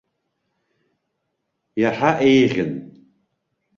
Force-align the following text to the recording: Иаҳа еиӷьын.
Иаҳа 1.81 2.11
еиӷьын. 2.29 2.71